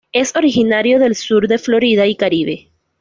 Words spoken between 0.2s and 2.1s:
originario del sur de Florida